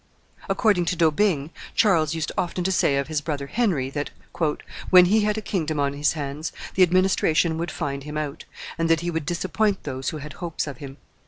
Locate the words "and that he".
8.79-9.11